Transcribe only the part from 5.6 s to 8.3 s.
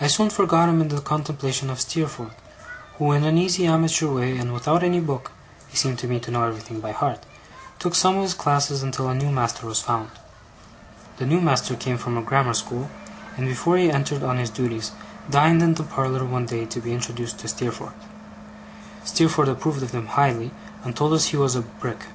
(he seemed to me to know everything by heart), took some of